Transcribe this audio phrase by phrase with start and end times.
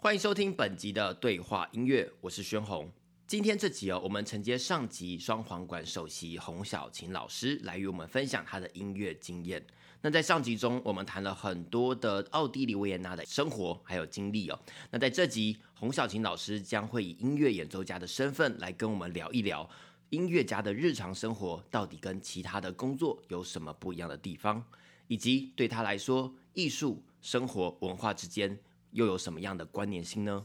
[0.00, 2.88] 欢迎收听本集的对话音乐，我是宣红。
[3.26, 9.60] 今天这集哦，我们承接上集双簧管首席洪小琴老师来与我们分享他的音乐经验。
[10.00, 14.56] 那在上集中，我们谈了很多的奥地利维也纳的生活还有经历哦。
[14.92, 19.68] 那在这集，洪小琴老师将会以音乐演奏家的身份来跟我们聊一聊
[20.10, 24.64] 音乐家的日常生活到底跟其他的工作有什么不一样的地方，
[25.08, 28.56] 以及对他来说，艺术、生活、文化之间。
[28.92, 30.44] 又有什么样的关联性呢？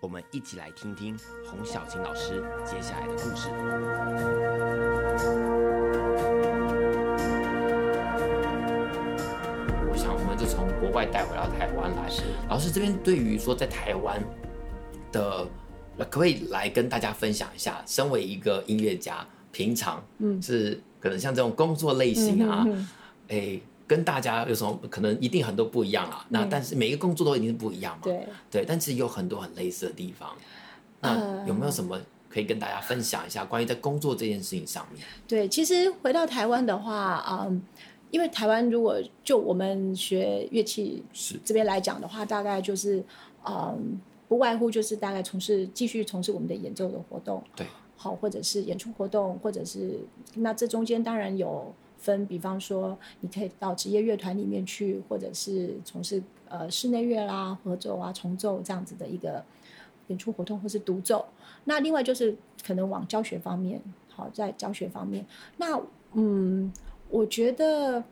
[0.00, 3.48] 我们一起来听听洪小琴老师接下来的故事。
[9.90, 12.08] 我想，我们就从国外带回到台湾来。
[12.08, 14.22] 是老师这边对于说在台湾
[15.12, 15.44] 的，
[15.98, 17.82] 可不可以来跟大家分享一下？
[17.86, 22.88] 身为一个音乐家，平常嗯是可能像这种工作类型啊，哎、嗯。
[23.28, 26.26] 欸跟大家有什么可能一定很多不一样啊？
[26.28, 28.02] 那但是每一个工作都一定是不一样嘛？
[28.04, 30.36] 对对，但是有很多很类似的地方。
[31.00, 35.02] 那有没有什么可以跟大家分享一下关于在工作这件事情上面？
[35.26, 37.62] 对，其实回到台湾的话，嗯，
[38.10, 43.02] 因为台湾如果就我们学乐器是这边来讲的话，大概就是
[43.46, 50.00] 嗯，不外乎就是大概从事继续从事我们的演奏的活动，对，好，或者是演出活动，或者是
[50.34, 51.74] 那这中间当然有。
[51.98, 59.44] 分，比方说，你可以到职业乐团里面去，或者是从事呃室内乐啦、合奏啊、重奏这样子的一个
[60.06, 61.26] 演出活动，或是独奏。
[61.64, 65.26] 那另外就是可能往教学方面，好，在教学方面，
[65.56, 65.80] 那
[66.14, 66.72] 嗯，
[67.10, 68.02] 我觉得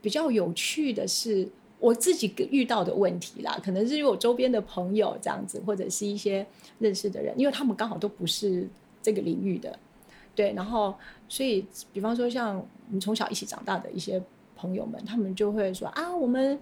[0.00, 1.48] 比较有趣的是
[1.80, 6.46] 我自己遇到的问题啦，可能是因为我周边的朋友这样子，或者是一些
[6.78, 8.68] 认识的人，因为他们刚好都不是
[9.02, 9.78] 这个领域的。
[10.38, 10.94] 对，然后
[11.28, 14.22] 所以，比方说像我们从小一起长大的一些
[14.54, 16.56] 朋友们，他们就会说啊，我们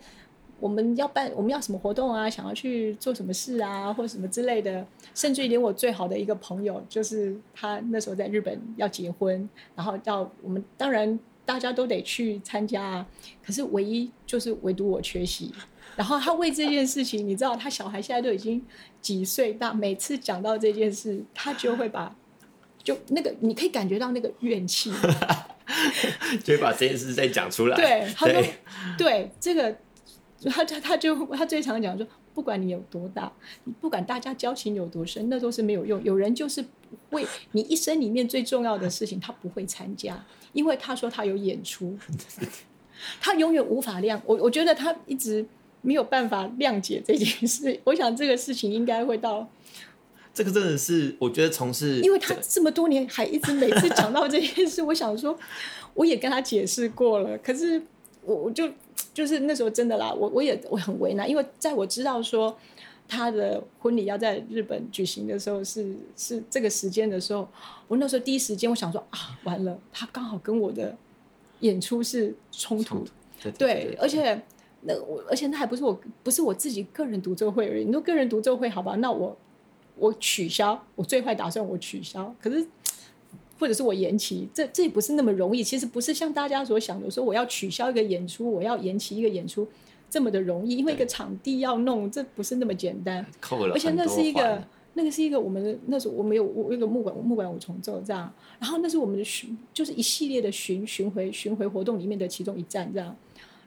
[0.59, 4.87] 我们要办，我们要什么活动啊，想要去做什么事啊，或什么之类的。
[5.15, 13.07] 甚至连我最好的一个朋友，就是他那时候在日本要结婚，然后要我们当然大家都得去参加啊，
[13.45, 15.53] 可是唯一就是唯独我缺席。
[15.97, 18.65] 然后他为这件事情，你知道，他小孩现在都已经
[19.03, 22.17] 几岁大，每次讲到这件事，他就会把。
[22.87, 24.93] 就那个，你可以感觉到那个怨气，
[26.45, 27.75] 就会把这件事再讲出来。
[27.77, 28.41] 对，他说，
[28.97, 29.77] 对这个，
[30.45, 33.33] 他他他就他最常讲说，不管你有多大，
[33.81, 36.01] 不管大家交情有多深，那都是没有用。
[36.05, 36.65] 有人就是
[37.11, 41.99] 为你一生里面最重要的事情，他不会参加，因为他说他有演出，
[43.21, 44.21] 他永远无法谅。
[44.25, 45.45] 我我觉得他一直
[45.83, 47.81] 没有办法谅解这件事。
[47.83, 49.51] 我想这个事情应该会到。
[50.37, 55.35] 这个真的是，我觉得从事，因为他这么多年还一直每次讲到这件事，我想说，
[55.95, 57.81] 我也跟他解释过了，可是
[58.21, 58.69] 我我就
[59.15, 62.55] 就是那时候真的啦，我我也我很为难，因为在我知道说
[63.09, 67.49] 他的婚礼要在日本举行的时候是是这个时间的时候，
[67.89, 70.95] 我那时候第一时间我想说啊，完了，他刚好跟我的
[71.61, 73.07] 演出是冲突，
[73.43, 74.43] 对，对，对，对，对，而且
[74.83, 79.35] 那我而且那还不是我不是我自己个人独奏会而已，你说个人独奏会好吧，那我。
[79.99, 82.67] 我取消，我最坏打算我取消，可是
[83.59, 85.65] 或者是我延期，这这也不是那么容易。
[85.65, 89.67] 其实不是像大家所想的，说我要取消一个演出，我要延期一个演出
[90.11, 93.25] 这么的容易，因为一个场地要弄，这不是那么简单。
[93.73, 94.63] 而且那是一个，
[94.93, 103.17] 那个是一个我们的那时候我们有我有个木管木管五重奏这样，然后那是我们的巡，就是一系列的巡巡回巡回活动里面的其中一站这样。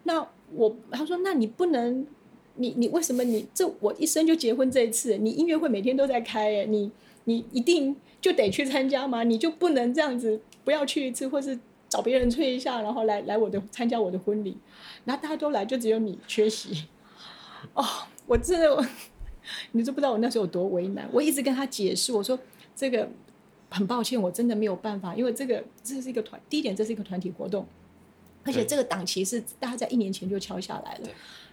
[0.04, 0.24] 那
[0.54, 2.06] 我他说，那你不能。
[2.60, 6.92] 你你为什么你这我一生就结婚这一次，你音乐会每天都在开哎，你
[7.24, 9.24] 你一定就得去参加吗？
[9.24, 14.58] 你就不能这样子不要去一次，或是找别人催一下，然后来来我的参加我的婚礼，
[15.06, 16.86] 然后大家都来，就只有你缺席。
[17.74, 17.84] 哦，
[18.28, 18.86] 我真的，
[19.72, 21.10] 你都不知道我那时候有多为难。
[21.14, 22.38] 我一直跟他解释，我说
[22.76, 23.10] 这个
[23.70, 27.66] 很抱歉，我真的没有办法，因为这个这是一个团，第一点这是一个团体活动，
[28.44, 31.10] 而且这个档期是大家在一年前就敲下来了。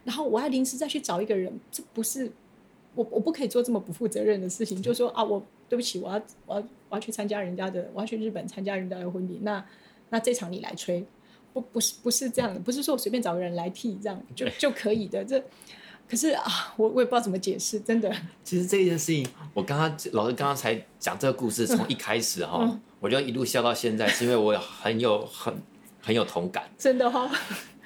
[0.06, 2.30] 然后我还临时再去找一个人，这不是
[2.94, 4.80] 我我不可以做这么不负责任的事情。
[4.80, 9.41] 就说啊，我对不起，我要我要我要去参加人家的，我要去日本参加人家的婚礼。
[9.42, 9.66] 那
[10.10, 11.04] 那这场你来吹，
[11.53, 15.24] 不不是不是这样的，不是说我随便找个人来替这样就就可以的。
[15.24, 15.42] 这
[16.09, 16.44] 可是啊，
[16.76, 18.14] 我我也不知道怎么解释，真的。
[18.44, 25.52] 其实这件事情，我刚刚老师刚刚才讲这个故事，从一开始哈，嗯、我就一路笑到现在，是因为我很有很。
[25.98, 27.30] 很有同感，真的哈、哦。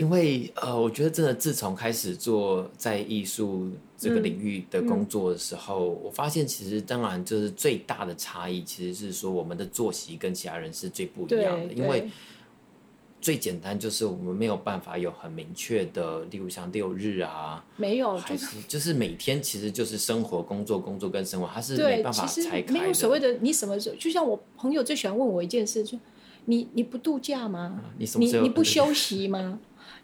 [0.00, 3.68] 因为呃，我觉得真的自从开始做在艺术
[3.98, 11.74] 这个领域的工作的时候，嗯嗯、我发现其实当然就是最大的差异，其实是说我们的作息跟其他人是最不一样的。
[11.74, 12.10] 因为
[13.20, 22.72] 最简单就是我们没有办法有很明确的，例如像六日啊，没有，还是就是每天其实就是生活、工作、工作跟生活，它是没办法拆开的。
[22.72, 25.98] 没有所谓的你什么时候，就像我朋友最喜欢问我一件事，就
[26.46, 27.82] 你你不度假吗？
[27.98, 29.60] 你什么时候你你不休息吗？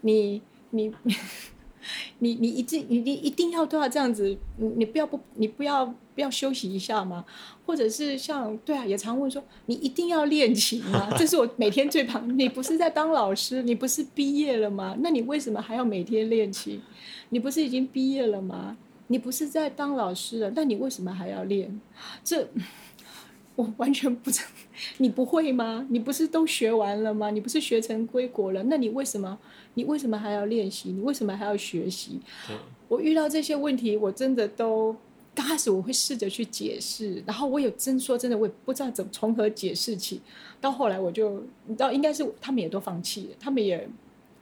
[0.07, 0.93] 你你。
[2.19, 7.23] 你你一定你你一定要都要这样子，你不要不你不要不要休息一下吗？
[7.65, 11.07] 或者是像对啊，也常问说你一定要练琴吗？
[11.17, 12.19] 这是我每天最怕。
[12.19, 14.97] 你不是在当老师，你不是毕业了吗？
[14.99, 16.81] 那你为什么还要每天练琴？
[17.29, 18.75] 你不是已经毕业了吗？
[19.07, 20.51] 你不是在当老师了？
[20.53, 21.79] 那你为什么还要练？
[22.21, 22.49] 这。
[23.57, 24.45] 我完全不知道，
[24.97, 25.83] 你不会吗？
[25.89, 27.31] 你不是都学完了吗？
[27.31, 28.61] 你不是学成归国了？
[28.65, 29.35] 那你为什么？
[29.73, 30.91] 你为什么还要练习？
[30.91, 32.21] 你为什么还要学习？
[32.87, 34.95] 我遇到这些问题，我真的都
[35.33, 40.21] 刚开始我会试着去解释，然后我有真说真的，我也不知道怎么从何解释起。
[40.61, 43.89] 到后来我就，你知道，应该是他们也都放弃了，他们也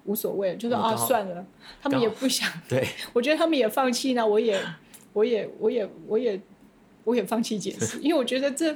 [0.04, 1.46] 无所谓，就说啊算了，
[1.82, 2.52] 他们也不想。
[2.68, 4.62] 对，我觉得他们也放弃，那我也，
[5.14, 6.42] 我也，我也，我也，
[7.06, 8.76] 我也放弃解释， 因为我觉得这。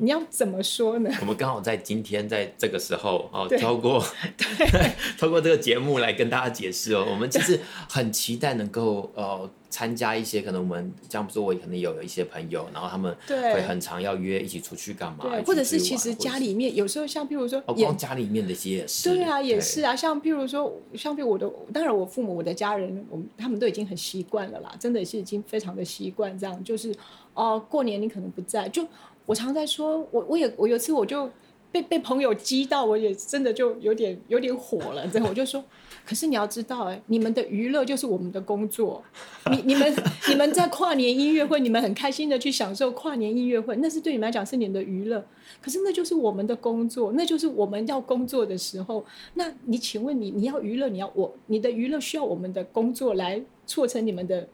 [0.00, 1.10] 你要怎么说呢？
[1.20, 4.04] 我们刚好在今天在这个时候哦，透过
[4.36, 7.04] 对 透过这个节目来跟大家解释哦。
[7.10, 7.58] 我们其实
[7.88, 15.24] 很期待能够呃参加一些可能我们这样不说，我可能有有一些朋友，然后他们会很常要约一起出去干嘛？
[15.28, 19.08] 对，或者是其实家里面有时候像譬如说，哦，光家里面的些也是。
[19.08, 19.96] 对啊，也是啊。
[19.96, 26.92] 像譬如说，像譬如我的，当然我父母、我的家人，我们他们都已经很习惯了啦，真的是已经非常的习惯这样，就是
[27.34, 28.86] 哦、呃，过年你可能不在就。
[29.28, 31.30] 我常在说，我我也我有一次我就
[31.70, 35.06] 被被朋友激到，我也真的就有点有点火了。
[35.12, 35.62] 然后我就说，
[36.06, 39.04] 可是你要知道，哎，你们的娱乐就是我们的工作。
[39.50, 39.94] 你你们
[40.30, 45.22] 你们在跨年音乐会，你们很开心的去享受跨年音乐会，那是对你们来讲是你们的娱乐。
[45.60, 49.04] 可是那就是我们的工作，那就是我们要工作的时候。
[49.34, 54.48] 那你请问你你要娱乐，你要我你的娱乐需要我们的工作来促成你们的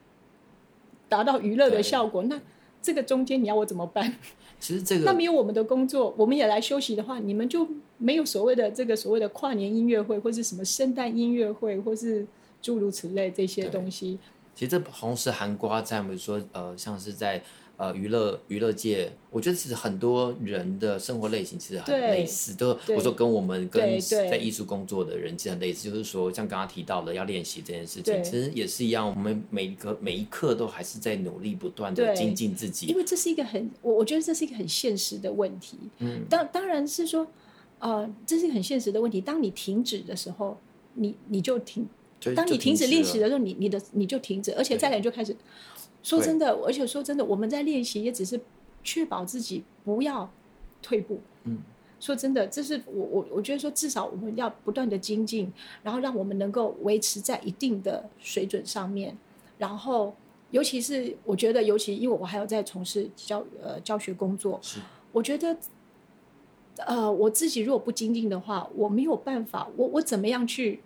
[1.09, 2.25] 达到娱乐的效果？
[2.25, 2.41] 那
[2.83, 4.17] 这个中间你要我怎么办？
[4.61, 7.69] 其实这个那没有我们的工作，我们也来休息的话，你们就
[7.99, 12.27] 没有所谓的这个所谓的跨年音乐会，或是什么圣诞音乐会，或是
[12.63, 14.19] 诸如此类这些东西。
[14.55, 17.43] 其实这同时涵盖在我们说，呃，像是在。
[17.77, 32.87] 呃，娱乐娱乐界，我觉得其实很多人的生活类型其实很类似，都我说跟我们跟在艺术工作的人其实很类似，就是说像刚刚提到的要练习这件事情，其实也是一样，我们每一个每一刻都还是在努力不断的精进自己。
[32.87, 35.77] 因为这是一个很，我我觉得这是一个很现实的问题。
[35.99, 37.27] 嗯，当当然是说，
[37.81, 39.21] 呃，这是一个很现实的问题。
[39.21, 40.57] 当你停止的时候，
[40.95, 41.83] 你你就停；
[42.37, 45.35] 当你停止练习的时候，你你的你就停止，而且再来就开始。
[46.05, 48.39] 说真的，而且说真的，我们在练习也只是
[48.85, 50.31] 确保自己不要
[50.83, 51.19] 退步。
[51.45, 51.59] 嗯，
[51.99, 55.51] 说真的，这是我我我觉得说，至少我们要不断的精进，
[55.83, 59.17] 然后让我们能够维持在一定的水准上面。
[59.57, 60.15] 然后，
[60.51, 64.81] 尤其是我觉得，尤其因为我还有在从事教呃教学工作，是
[65.11, 65.57] 我觉得，
[66.77, 70.81] 呃，我自己如果不精进的话，我没有办法，我我怎么样去？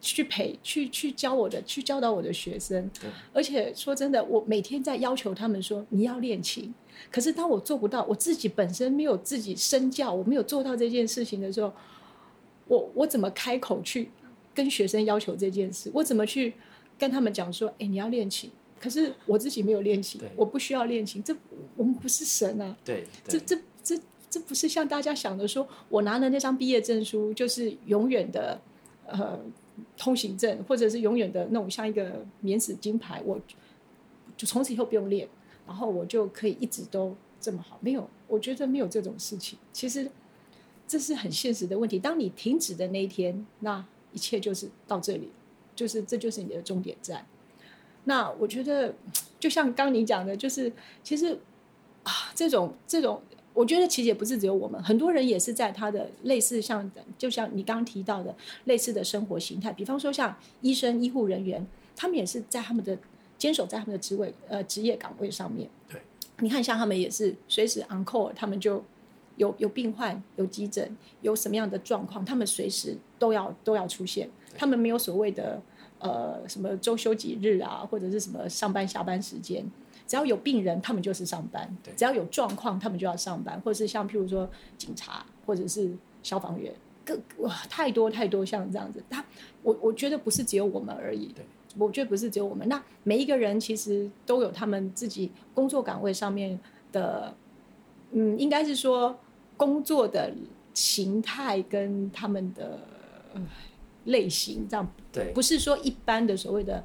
[0.00, 2.88] 去陪去去教我的去教导我的学生，
[3.32, 6.72] 而且说真的，我每天在要求他们说你要练琴。
[7.10, 11.72] 可是当我做不到，我自己本身没有自己身教，我没有做到这件事情的时候，
[12.68, 14.10] 我我怎么开口去
[14.54, 15.90] 跟学生要求这件事？
[15.92, 16.54] 我怎么去
[16.98, 18.50] 跟他们讲说，哎，你要练琴？
[18.78, 21.22] 可是我自己没有练琴，我不需要练琴。
[21.22, 21.34] 这
[21.76, 22.76] 我们不是神啊！
[22.84, 23.98] 对，这这这
[24.30, 28.60] 这不是像大家想的说，我拿了那张毕业证书就是永远的
[29.06, 29.40] 呃。
[29.96, 33.38] 通行证，或者是永远的那种像一个免死金牌，我
[34.36, 35.28] 就从此以后不用练，
[35.66, 37.78] 然后我就可以一直都这么好。
[37.80, 39.58] 没有，我觉得没有这种事情。
[39.72, 40.10] 其实
[40.86, 41.98] 这是很现实的问题。
[41.98, 45.30] 当你停止的那一天，那一切就是到这里，
[45.74, 47.26] 就是这就是你的终点站。
[48.04, 48.94] 那我觉得，
[49.38, 51.38] 就像刚你讲的，就是其实
[52.02, 53.22] 啊，这种这种。
[53.56, 58.34] 我觉得其实也不是只有我们，很多人也是在他的类似像，就像你刚刚提到的
[58.64, 59.72] 类似的生活形态。
[59.72, 62.98] 比方说像医生、医护人员，他们也是在他们的
[63.38, 65.66] 坚守在他们的职位呃职业岗位上面。
[65.88, 65.98] 对，
[66.40, 68.84] 你看像他们也是随时 on call，他们就
[69.36, 74.28] 有有病患、有急诊、有什么样的状况，他们随时都要都要出现。
[74.54, 75.62] 他们没有所谓的
[75.98, 79.64] 呃什么周休几日啊，或者是什么上班下班时间。
[80.06, 84.48] 只要有病人，他们就是上班；只要有状况，他们就要上班，或者是像譬如说
[84.78, 86.72] 警察，或者是消防员，
[87.04, 89.02] 各哇太多太多像这样子。
[89.10, 89.24] 他
[89.62, 91.34] 我我觉得不是只有我们而已，
[91.76, 92.68] 我觉得不是只有我们。
[92.68, 96.58] 那每一个人其实都有他们自己工作岗位上面
[96.92, 97.34] 的，
[98.12, 99.18] 嗯，应该是说
[99.56, 100.32] 工作的
[100.72, 102.78] 形态跟他们的
[104.04, 104.88] 类型，这样。
[105.12, 106.82] 对，不是说一般的所谓的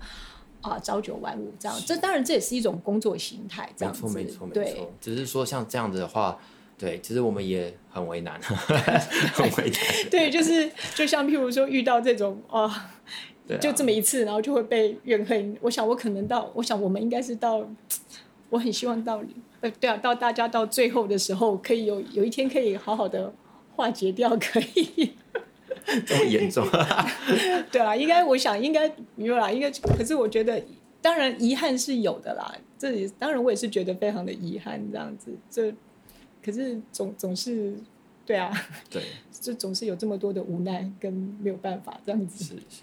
[0.62, 6.40] 啊朝九晚五这样，这当然这也是一种工作形态，这样子，没错没错没错，只是说像这样子的话。
[6.78, 9.80] 对，其实我们也很为难， 很为难。
[10.10, 15.56] 对，就是就像譬如说遇到这种 啊，啊就这么一次，然后就会被怨恨。
[15.62, 17.64] 我想我可能到，我想我们应该是到，
[18.50, 19.22] 我很希望到，
[19.60, 23.32] 呃，对啊，到大家到最后的时候，可以有有一天可以好好的
[23.76, 25.14] 化解掉，可以。
[26.06, 26.68] 这么严重？
[27.72, 29.70] 对啊，应该我想应该没有啦，应该。
[29.98, 30.62] 可是我觉得，
[31.02, 32.56] 当然遗憾是有的啦。
[32.78, 35.74] 这里当然我也是觉得非常的遗憾，这样子这。
[36.44, 37.76] 可是总总是，
[38.26, 38.52] 对啊，
[38.90, 42.44] 对， 就总是有这么多的无奈跟没有办法这样子。
[42.44, 42.82] 是是，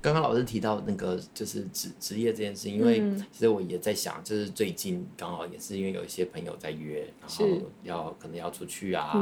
[0.00, 3.02] 刚刚老师提到那个就是职职业这件事，因为
[3.32, 7.46] 其实我也在想，就是最近刚好也是因为有一些朋友在约，然后
[7.82, 9.12] 要可能要出去啊，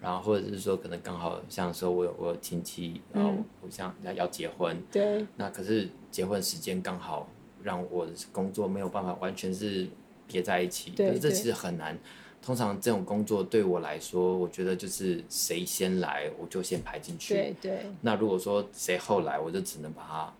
[0.00, 7.28] 然后或者是说可能刚好像说我有我有亲戚，然后我像要要结婚，对，那可是结婚时间刚好
[7.62, 9.86] 让我的工作没有办法完全是
[10.26, 11.98] 叠在一起，可是这其实很难。
[12.44, 17.32] 通常这种工作对我来说，我觉得就是谁先来我就先排进去。
[17.32, 17.86] 对对。
[18.02, 20.34] 那如果说谁后来，我就只能把它。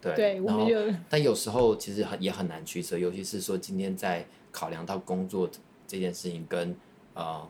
[0.00, 0.14] 对。
[0.16, 0.66] 对，然后
[1.10, 5.50] 但有时候其实很也很难取舍，尤其是说今天在考量到工作
[5.86, 6.74] 这件事情跟
[7.12, 7.46] 呃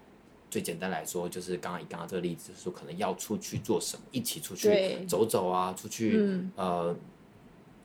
[0.50, 6.96] 最简单来说，就是刚刚以刚刚这个例子，就是说可能要出去做什么，一起出去走走啊，出去、嗯、呃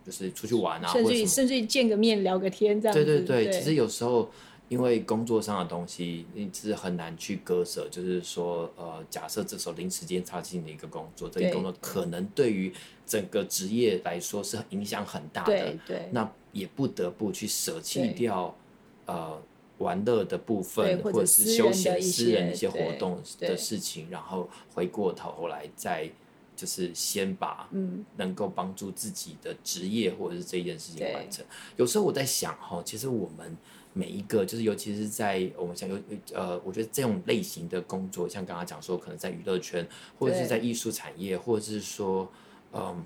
[0.04, 4.28] 就是出去玩啊，甚至甚至见个面聊个天这样对对，对其实有时候。
[4.68, 7.88] 因为工作上的东西，你是很难去割舍。
[7.90, 12.74] 就是说，呃，假设这时候临时间插进的一个工作，这个工作可能对于
[13.06, 15.54] 整个职业来说是影响很大的。
[15.54, 16.10] 对对。
[16.12, 18.56] 那也不得不去舍弃掉，
[19.06, 19.40] 呃，
[19.78, 26.10] 玩乐的部分，或者是休闲私人的一些活动的事情，然后回过头来再
[26.56, 31.46] 就是先把嗯能够帮助自己的职业或者是这件事情完成。
[31.78, 33.56] 有时候我在想哈，其实我们。
[33.98, 35.98] 每一个就是，尤其是在我们想有
[36.34, 39.88] 呃，我觉得这种类型的工作，像刚刚讲说，可能在娱乐圈，
[40.20, 42.30] 或者是在艺术产业，或者是说，
[42.74, 43.02] 嗯，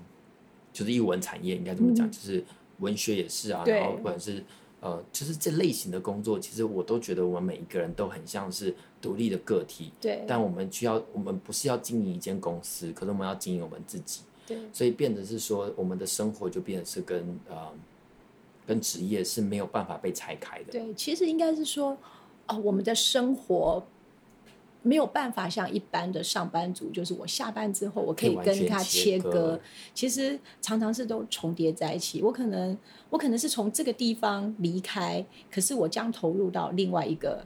[0.72, 2.44] 就是艺文产业，应该怎么讲，就是
[2.80, 4.42] 文学也是啊，然后或者是
[4.80, 17.56] 呃，就是这类型的工作，其实我都觉得我们每一个人都很像是独立的个体，对，但我们需要，我们不是要经营一间公司，可是我们要经营我们自己，对，所以变得是说，我们的生活就变得是跟呃。
[18.70, 20.70] 跟职业是没有办法被拆开的。
[20.70, 21.90] 对，其实应该是说，
[22.46, 23.84] 啊、呃，我们的生活
[24.82, 29.30] 没有办法像一般的上班族，就是我下班之后我可以跟他切割。
[29.32, 29.60] 切割
[29.92, 32.22] 其实常常是都重叠在一起。
[32.22, 37.44] 我可能我可能是从这个地方离开，可是我将投入到另外一个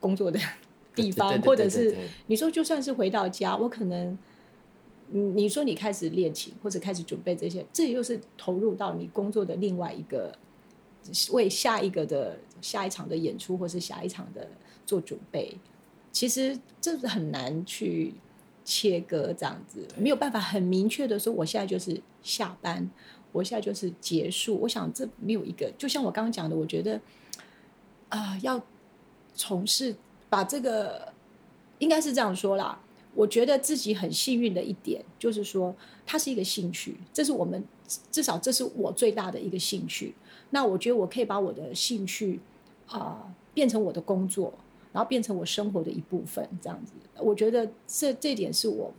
[0.00, 0.40] 工作的
[0.96, 1.96] 地方，或者是
[2.26, 4.18] 你说就算是回到家，我可能。
[5.14, 10.34] 你说你开始练琴或者开始准备这些，这又是投入到你工作的另外一个，
[11.32, 14.48] 为下一个的下一场的演出或是下一场的
[14.86, 15.54] 做准备。
[16.10, 18.14] 其实这是很难去
[18.64, 22.90] 切割这样子，没有办法很明确的说，我现在就是下班，
[23.32, 24.56] 我现在就是结束。
[24.62, 26.96] 我想这没有一个，就像我刚刚讲的，我觉得
[28.08, 28.62] 啊、呃，要
[29.34, 29.94] 从事
[30.30, 31.12] 把这个
[31.78, 32.80] 应该是这样说啦。
[33.14, 35.74] 我觉得自己很幸运的一点，就是说
[36.06, 37.62] 它是一个兴趣，这是我们
[38.10, 40.14] 至少这是我最大的一个兴趣。
[40.50, 42.40] 那我觉得我可以把我的兴趣
[42.86, 44.52] 啊、变成我的工作，
[44.92, 46.92] 然后变成我生活的一部分，这样子。
[47.18, 48.92] 我觉得这这点是我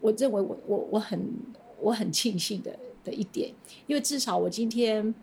[0.00, 1.20] 我认为我我我很
[1.80, 3.52] 我很庆幸的的一点，
[3.86, 5.14] 因为至少我今天，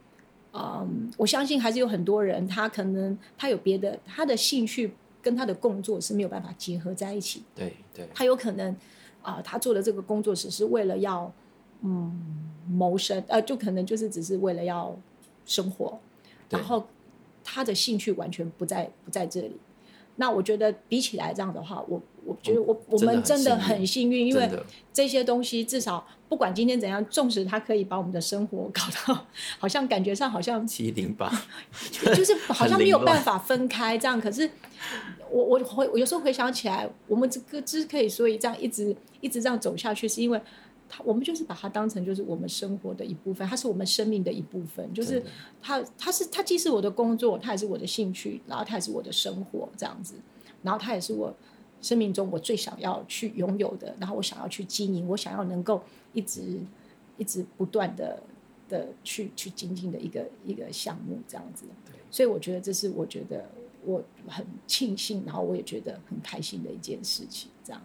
[0.54, 4.94] 嗯，我相信还是有很多人，他可能他有别的他的兴趣。
[5.24, 7.44] 跟他的工作是没有办法结合在一起。
[7.56, 8.72] 对对，他有可能
[9.24, 11.34] 啊、呃，他做的这个工作只是为了要
[11.82, 14.96] 嗯谋生，呃，就可能就是只是为了要
[15.46, 15.98] 生活，
[16.50, 16.86] 然后
[17.44, 19.58] 他的兴趣完全不在不在这里。
[20.18, 24.50] 那我觉得比起来这样的话，我我觉得我、嗯、我们真的很幸运，因为
[24.92, 29.26] 这些东西至少不管今天怎样，纵使它可以把我们的生活搞到
[29.60, 31.32] 好像感觉上好像七零八，
[32.16, 34.20] 就是 好像没有办法分开这样。
[34.20, 34.50] 可是
[35.30, 40.42] 我我回我有时候回想起来，我们这个之可以所以这样一直一直这样走下去，是因为。
[41.04, 45.24] 我们就是把它当成就是我们生活的一部分，它是我们生命的一部分，就是
[45.60, 50.14] 它，它是它既是我的工作，它也是我的兴趣，然后它也是我的生活这样子，
[50.62, 51.36] 然后它也是我
[51.84, 56.60] 生命中我最想要去拥有的，然后我想要去经营，我想要能够一直
[57.20, 58.24] 一直不断的
[58.68, 61.66] 的去去精进的一个一个项目这样子。
[62.10, 63.48] 所以我觉得这是我觉得
[63.86, 67.80] 我很庆幸，然后我也觉得很开心的一件事情，这样。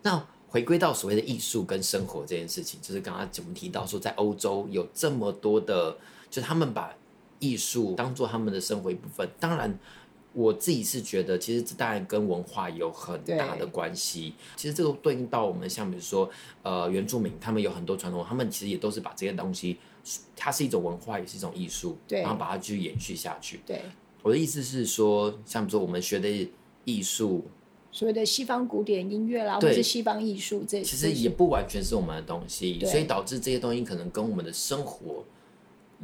[0.00, 0.26] 那。
[0.54, 5.98] 回归到所谓的艺术跟生活这件事情，就是刚刚我们提到说，在欧洲有这么多的，
[6.30, 6.94] 就是他们把
[7.40, 9.28] 艺术当做他们的生活一部分。
[9.40, 9.76] 当然，
[10.34, 14.34] 我自己是觉得，其实这当然跟文化有很大的关系。
[14.56, 16.28] 其实这个对应到我们像比如说，
[16.62, 19.78] 呃，原住民，他们有很多传统，他们其实也都是把这些东西，
[20.36, 23.60] 它是一种文化，也是一种艺术，对，然后把它去延续下去。
[23.64, 23.80] 对，
[24.22, 26.28] 我的意思是说，像比如说我们学的
[26.84, 27.44] 艺术。
[27.92, 35.24] 所谓的西方古典音乐啦，或者是西方艺术，这其实也不完全是我们的东西，所以导致这些东西可能跟我们的生活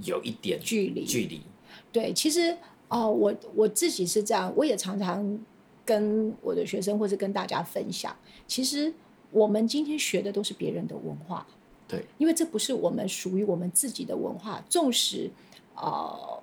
[0.04, 1.04] 有一点距离。
[1.04, 1.42] 距离。
[1.90, 2.56] 对，其实
[2.90, 5.38] 哦、呃，我我自己是这样，我也常常
[5.86, 8.14] 跟我的学生或者跟大家分享，
[8.46, 8.92] 其实
[9.30, 11.46] 我们今天学的都是别人的文化，
[11.88, 14.62] 对，因为这不是我们属于我们自己的文化。
[14.68, 15.30] 纵使
[15.74, 16.42] 呃，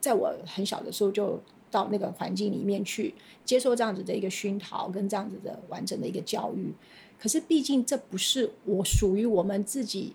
[0.00, 1.40] 在我很小的时候就。
[1.72, 3.14] 到那个环境里面去
[3.46, 6.70] 接受这样子的一个熏陶，跟这样子的完整的一个教育，
[7.18, 10.12] 可是毕竟这不是我属于我们自己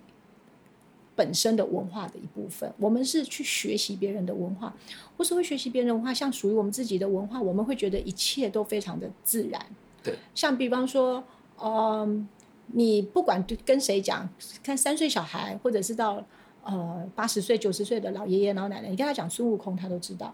[1.18, 2.72] 本身的文化的一部分。
[2.78, 4.74] 我们是去学习别人的文化，
[5.18, 9.60] 或是会学习别人的文化，像属于我们自己的文化，我们会觉得一切都非常的自然。
[10.02, 11.22] 对，像比方说，
[11.62, 12.30] 嗯，
[12.68, 14.30] 你不管跟谁讲，
[14.64, 16.24] 看三岁小孩，或者是到
[16.64, 20.34] 呃八十岁、九十岁的老爷爷老奶奶，你跟他讲孙悟空，他都知道。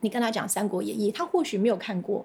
[0.00, 2.24] 你跟他讲《三国演义》，他或许没有看过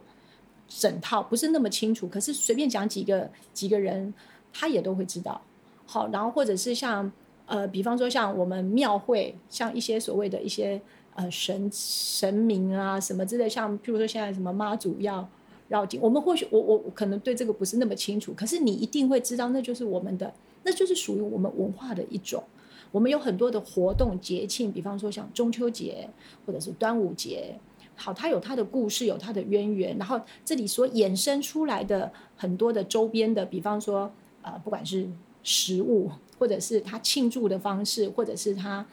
[0.68, 2.08] 整套，不是那么清楚。
[2.08, 4.14] 可是随便讲几个几个人，
[4.54, 5.42] 他也都会知道。
[5.86, 7.12] 好，然后或者是像
[7.52, 10.82] 呃，比方说像我们庙会，像一些所谓的一些
[11.16, 15.28] 呃神神明啊什么之类，像譬如说现在什么妈祖要
[15.68, 22.42] 绕境，我们或许我我可能对这个不是那么清楚，可是你一定会知道，那就是我们的，那就是属于我们文化的一种。
[22.90, 26.10] 我们有很多的活动节庆，比方说像中秋节
[26.46, 27.54] 或者是端午节。
[27.96, 34.10] 好，它有它的故事，有它的渊源，然后这里所衍生出来的很多的周边的，比方说，
[34.42, 35.08] 呃，不管是
[35.44, 36.10] 食物，
[36.42, 38.84] 或者是他庆祝的方式，或者是他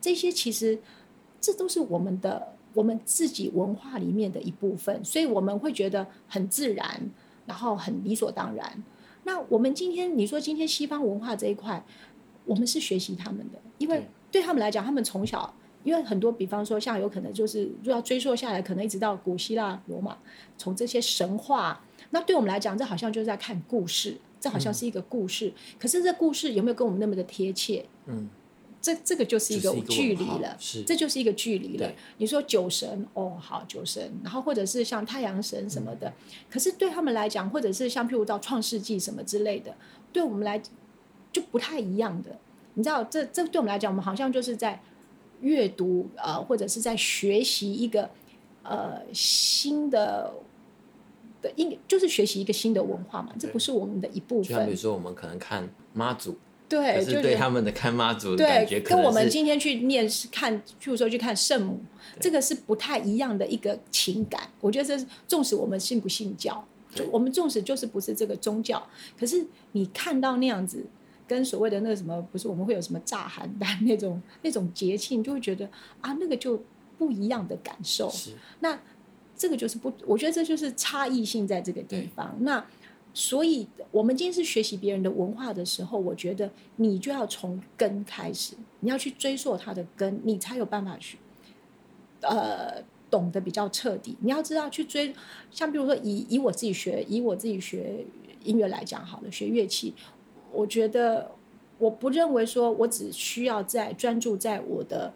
[0.00, 0.76] 这些，其实
[1.40, 7.00] 这都是我们的我们自己文化里面的一部分，所以我们会觉得很自然，
[7.46, 8.82] 然后很理所当然。
[9.22, 11.80] 那我们今天你说今天西方文化这一块，
[12.44, 15.54] 我们是学习他们的，因为对他们来讲，他们从小。
[15.84, 20.18] 因为很多，比方说，像有可能就是，如果要追溯下来，可能一直到古希腊、罗马，
[20.58, 25.48] 从这些神话，那对我们来讲，这好像就是在看故事，这好像是一个故事。
[25.48, 27.84] 嗯、可是这故事有没有跟我们那么的贴切？
[28.06, 28.28] 嗯，
[28.80, 31.92] 这这个就是一个距离了，是，这就是一个距离了。
[32.18, 36.14] 你说酒神，哦，好，酒神，然后或者是像太阳神什么的，嗯、
[36.48, 39.74] 可是对他们来讲，或者是像譬如到创世纪什么之类的，
[40.12, 40.62] 对我们来
[41.32, 42.38] 就不太一样的。
[42.74, 44.80] 你知道，这这对我们来讲，我们好像就是在。
[45.42, 48.08] 阅读呃，或者是在学习一个
[48.62, 50.32] 呃新的
[51.42, 54.48] 的，应就是学习一个新的文化嘛，这不是我们的一部分。
[54.48, 56.36] 就像比如说，我们可能看妈祖，
[56.68, 61.80] 对，就是对他们的看妈祖的感觉，跟我们今天去念看，譬如说去看圣母，
[62.20, 64.50] 这个是不太一样的一个情感。
[64.60, 68.86] 我觉得这是，纵使我们信不信教，就我们纵使就是不是这个宗教，
[69.18, 70.84] 可是你看到那样子。
[71.28, 75.68] 跟所谓的那个什么，不是我们会有什么炸寒单那种那种节庆，就会觉得
[76.00, 76.62] 啊，那个就
[76.96, 78.08] 不一样的感受。
[78.10, 78.78] 是，那
[79.36, 82.34] 这个就是不，我觉得这就是差异性在这个地方。
[82.40, 82.64] 那
[83.12, 91.16] 所以，我们今天是学习别人的文化的时候，我觉得你就要从根开始，你要去追溯它的根，你才有办法去
[92.20, 94.14] 呃懂得比较彻底。
[94.20, 95.14] 你要知道去追，
[95.50, 98.04] 像比如说以以我自己学，以我自己学
[98.44, 99.94] 音乐来讲好了，学乐器。
[100.52, 101.30] 我觉得，
[101.78, 105.14] 我不认为说我只需要在专注在我的，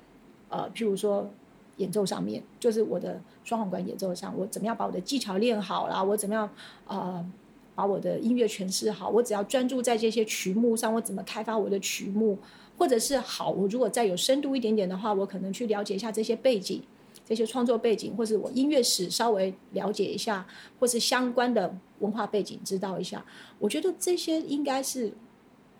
[0.48, 1.30] 呃，譬如说
[1.76, 6.48] 演奏上面，就是我的双簧管演奏上，我怎么样把我的技巧练好啦，我怎么样
[6.86, 7.28] 呃
[7.74, 12.38] 把我的音乐诠释好，我只要专注在这些曲目上，我怎么开发我的曲目，
[12.78, 16.80] 或者是好，我如果再有深度一点点的话，我可能去了解一下这些背景，
[17.26, 20.46] 这些创作背景，或是我音乐史稍微了解一下，
[20.78, 23.26] 或是相关的文化背景知道一下，
[23.58, 25.12] 我觉得这些应该是。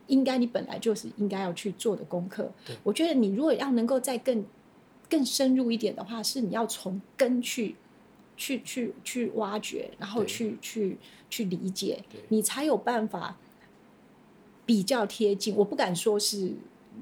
[0.06, 2.50] 应该你本来就是应该要去做的功课。
[2.83, 4.44] 我觉得你如果要能够再更
[5.11, 7.75] 更深入一点的话，是你要从根去
[8.37, 10.96] 去去去挖掘，然后去去
[11.29, 13.37] 去理解，你才有办法
[14.64, 15.55] 比较贴近。
[15.57, 16.53] 我不敢说是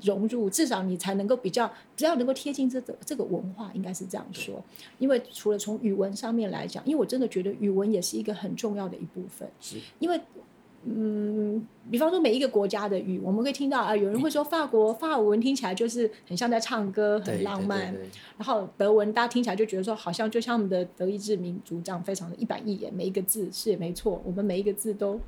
[0.02, 4.64] 融入，至少你才能够比较，只要能够贴近这个这个文化，应该是这样说。
[4.98, 9.48] 因为除了从语文上面来讲，因为我真的觉得语文也是一个很重要的一部分。
[9.60, 10.18] 是，因为。
[10.84, 17.92] 嗯，比方说每一个国家的语，我们会听到啊，有人会说法国法文听起来就是很像在唱歌，很浪漫。
[18.38, 25.20] 然后德文大家听起来就觉得说，好像就像我们的德意志民族这样，非常的一板一眼，每一个字是也没错，我们每一个字都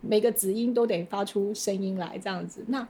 [0.00, 2.64] 每个子音都得发出声音来，这样子。
[2.66, 2.86] 那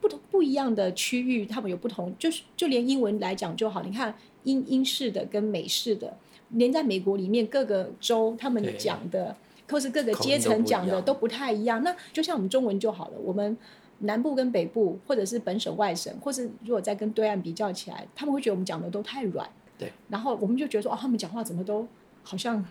[0.00, 3.82] 不同不一样的区域，他们有不同，就是就连英文来讲就好。
[3.82, 6.14] 你看英英式的跟美式的，
[6.50, 9.34] 连在美国里面各个州他们讲的，
[9.70, 11.82] 或是各个阶层讲的都不太一样。
[11.82, 13.56] 那就像我们中文就好了，我们
[13.98, 19.48] 南部跟北部，或者是本省外省，或是如果再跟对岸比较起来，他们会觉得我们讲的都太软。
[19.78, 19.92] 对。
[20.08, 21.86] 然后我们就觉得说，哦，他们讲话怎么都
[22.22, 22.64] 好像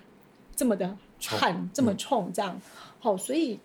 [0.56, 2.60] 这么的悍，这么冲，这样。
[3.00, 3.60] 好，所以。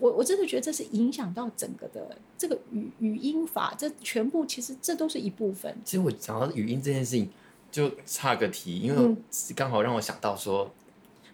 [0.00, 5.74] 我我真的觉得这是影响到整个的这个语语音法，这全部其实这都是一部分。
[5.84, 7.30] 其实我讲到语音这件事情，
[7.70, 9.16] 就差个题，因为
[9.54, 10.68] 刚好让我想到说，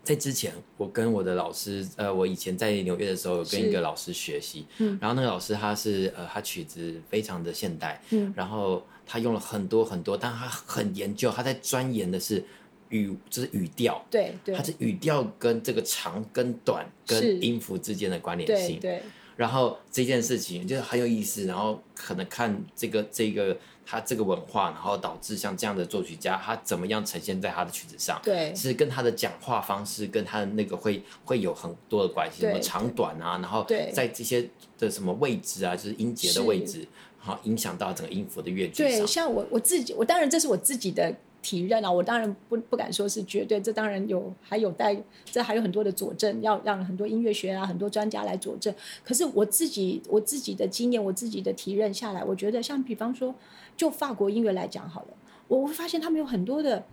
[0.03, 12.45] 在之前我跟我的老师，呃，我以前在纽约的时候有跟一个老师学习，嗯，然后那个老师他是呃，他曲子非常的现代，嗯，然后他用了很多很多，但他很研究，他在钻研的是。
[12.93, 18.79] 语就是语调，对对，他是语调跟这个长跟短跟音符之间的关联性。
[18.79, 19.03] 对，对，
[19.35, 28.21] 然后这件事情就很有意思，然后可能看这个这个他这个文化，然后导致像这样的作曲家，他怎么样呈现在他的曲子上？
[28.23, 36.87] 对，是跟他的讲话方式跟他的那个会会有很多的关系，什么长短啊，然后在这些的什么位置啊，就是音节的位置，
[37.19, 38.83] 好影响到整个音符的乐句。
[38.85, 41.15] 对，像我我自己，我当然这是我自己的。
[41.43, 48.73] 体认啊，我当然不不敢说是绝对，这当然有还有待，这还有很多的佐证，要让很多音乐学啊，很多专家来佐证。
[49.05, 53.35] 可是我自己我自己的经验，我自己的体认下来，我觉得像比方说，
[53.77, 55.09] 就法国音乐来讲好了，
[55.49, 56.85] 我会发现他们有很多的，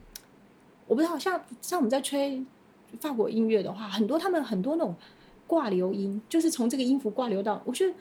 [0.87, 2.43] 我不知道像像我们在吹
[2.99, 4.95] 法国音乐的话，很多他们很多那种
[5.45, 7.93] 挂留音，就是从这个音符挂留到，我觉得。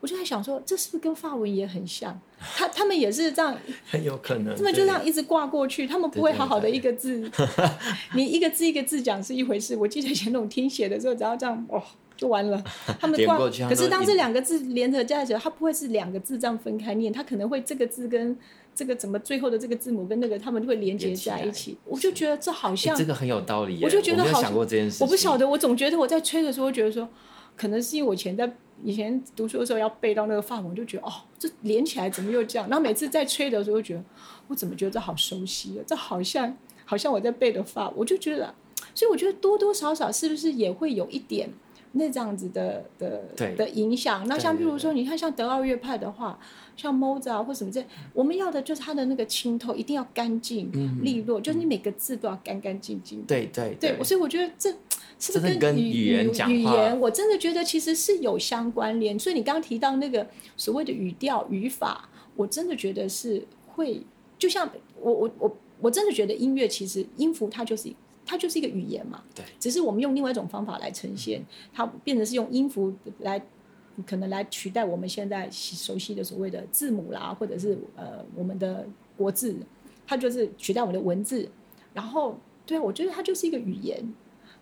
[0.00, 2.20] 我就在想说，这是不是跟法文也很像？
[2.38, 4.54] 他他们也是这样， 很有可能。
[4.54, 7.70] 他们就这样一直挂过去，他们不会好好的一个字， 对对对
[8.14, 9.74] 你一个字一个字讲是一回事。
[9.74, 11.82] 我记得以前那种听写的时候，只要这样哦，
[12.14, 12.62] 就完了。
[13.00, 18.36] 他们挂，可是当这两个字连着在一起，他不会是两个字这样分开念，他可能会这个字跟
[18.74, 21.78] 这个怎么最后的这个字母跟那个他们会连接在一起。
[21.86, 23.80] 我就觉得这好像、欸、这个很有道理。
[23.82, 27.08] 我就觉得好像我不晓得，我总觉得我在吹的时候，觉得说
[27.56, 28.54] 可能是因为我以前在。
[28.82, 32.68] 以前读书的时候要背到那个范文，就觉得哦，这连起来怎么又这样？
[32.68, 34.04] 然后每次在吹的时候，觉得
[34.48, 35.84] 我怎么觉得这好熟悉啊？
[35.86, 38.54] 这好像好像我在背的法，我就觉得，
[38.94, 41.50] 所以我觉得多多少少是不是也会有一点
[41.96, 43.22] 那这样子的的
[43.56, 44.26] 的影响？
[44.28, 46.38] 那像譬如说，你看像德奥乐派的话，
[46.76, 50.70] 像 Mozart 或什么这，我们要的就是它的那个清透一定要干净
[51.02, 53.22] 利落，就是你每个字都要干干净净。
[53.22, 54.72] 对对对，所以我觉得这。
[55.18, 59.18] 是不是跟语语言讲语言，我真的觉得其实是有相关联。
[59.18, 60.26] 所以你刚刚提到那个
[60.58, 64.02] 所谓的语调语法，我真的觉得是会，
[64.38, 67.90] 就像我我我我真的觉得音乐其实音符它就是
[68.26, 69.22] 它就是一个语言嘛。
[69.34, 69.42] 对。
[69.58, 73.40] 只是我们用另外一种方法来呈现，它变成是用音符来
[74.04, 78.86] 可能来取代我们现在熟悉的所谓的字母啦，或者是呃我们的
[79.16, 79.56] 国字，
[80.06, 81.48] 它就是取代我们的文字。
[81.94, 84.12] 然后对啊，我觉得它就是一个语言。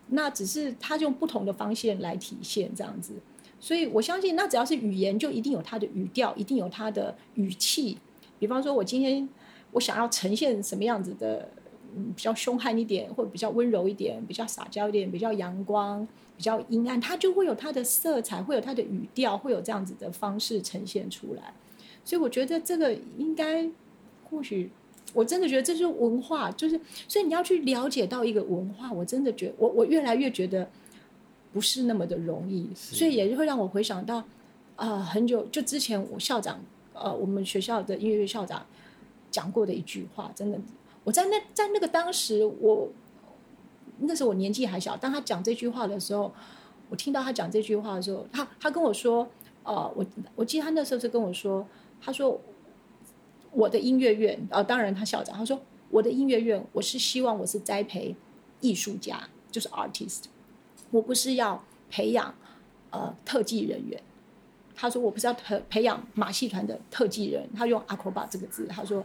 [0.07, 3.15] 那只是它用不同的方向来体现这样子，
[3.59, 7.97] 所以我相信，那只要是语言，就一定有它的语调，一定有它的语气。
[8.37, 9.27] 比方说，我今天
[9.71, 11.64] 我想要呈现什么样子的，嗯，
[12.15, 21.53] 比较凶悍一点，或者比较温柔一点，比较撒娇一点，比较阳光，比较阴暗，它就会有它的色彩，会有它的语调，会有这样子的方式呈现出来。
[22.03, 23.69] 所以我觉得这个应该
[24.29, 24.69] 或许。
[25.13, 26.77] 我真的觉得这是文化，就是
[27.07, 30.67] 所以你要去了解到一个文化，我真的觉得我我越来越觉得
[31.53, 34.25] 不是那么的容易，所以也会让我回想到啊、
[34.75, 36.59] 呃、很久就之前我校长
[36.91, 38.65] 呃我们学校的音乐院校长
[39.31, 40.59] 讲过的一句话，真的
[41.05, 42.89] 我在那在那个当时我
[43.99, 46.29] 那时候我年纪还小，当他讲这句话的时候，
[46.89, 49.25] 我听到他讲这句话的时候，他他跟我说
[49.63, 51.65] 呃我我记得他那时候是跟我说，
[52.01, 52.41] 他说。
[53.57, 55.57] 我的音乐院呃，当然他校长他说，
[55.89, 58.13] 我的音乐院，我是希望我是栽培
[58.59, 60.23] 艺术家，就是 artist，
[60.91, 62.35] 我不是要培养
[62.89, 64.03] 呃特技人员。
[64.75, 68.67] 他说我不是要培培养马戏团的特技人，他用 acroba 这个字。
[68.67, 69.01] 他说，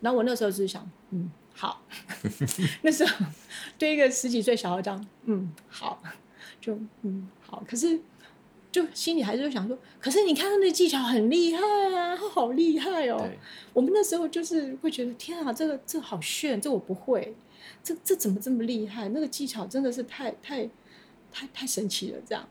[0.00, 1.82] 然后我那时候就是想，嗯，好，
[2.82, 3.26] 那时候
[3.78, 6.02] 对一个十几岁小孩这样，嗯，好，
[6.60, 8.00] 就嗯好，可是。
[8.74, 11.62] 就心里还是会想说，可是你看他那技巧很厉害
[11.96, 13.30] 啊，他好厉害哦。
[13.72, 17.36] 我们那时候就是会觉得，天啊，这个这好炫，这我不会，
[17.84, 19.08] 这这怎么这么厉害？
[19.10, 20.68] 那个技巧真的是太太
[21.30, 22.48] 太太神奇了，这样。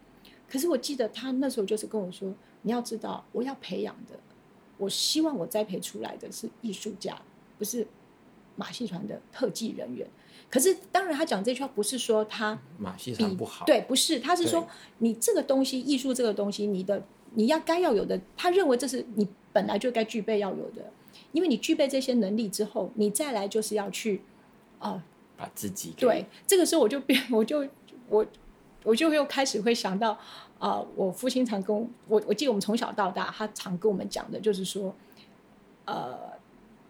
[0.49, 4.17] 可是我记得他那时候就是跟我说，你要知道，我要培养的，
[4.77, 7.21] 我希望我栽培出来的是艺术家，
[7.57, 7.85] 不是
[8.55, 10.07] 马戏团的特技人员。
[10.49, 14.67] 可是当然，他讲这句话不是说他马戏团不好，对，不是，他是说
[14.99, 20.91] 你这个东西，艺术这个东西，你的你要该要有的，他认为这是你本来就该具备要有的，
[21.31, 24.21] 因为你具备这些能力之后，你再来就是要去
[24.77, 25.03] 啊、呃，
[25.37, 27.67] 把自己对，这个时候我就变， 我就
[28.07, 28.23] 我
[28.83, 30.11] 我就又开始会想到
[30.59, 34.95] 啊、呃，我父亲常跟我，我我记得我们从小到大，他常跟我们讲的就是说，
[35.85, 36.31] 呃。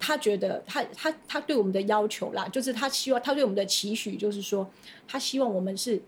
[0.05, 4.69] 他觉得他他他对我们的要求啦，就是他希望他对我们的期许，就是说
[5.07, 6.01] 他希望我们是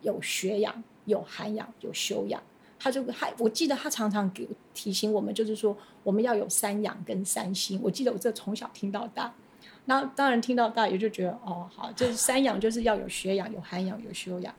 [0.00, 2.42] 有学养、有涵养、有修养。
[2.78, 7.78] 他就还我记得他常常给提醒我们，就是说我们要有三养跟三心。
[7.82, 9.32] 我记得我这从小听到大，
[9.86, 14.54] 那当然听到大也就觉得哦好，就是三养就是要有学养、有涵养、有修养。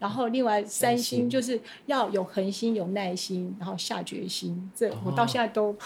[0.00, 4.72] 然后另外三星就是要有恒心、有耐心，然后下决心。
[4.74, 5.76] 这我到现在都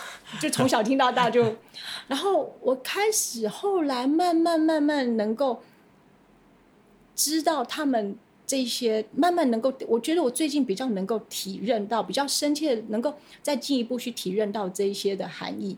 [0.41, 1.57] 就从小听到大就，
[2.07, 5.61] 然后我开始后来慢慢慢慢能够
[7.17, 15.77] 知道他们这些，慢慢能够，我觉得我最近比较能够体认到，比较深切能够再进一步去体认到这一些的含义。